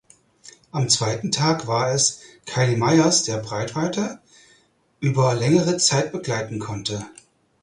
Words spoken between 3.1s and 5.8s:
der Brathwaite über längere